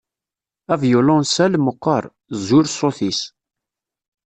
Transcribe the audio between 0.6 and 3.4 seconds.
Avyulunsal meqqer, zur ṣṣut-is.